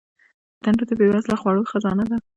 [0.61, 2.17] تنور د بې وزله خوړو خزانه ده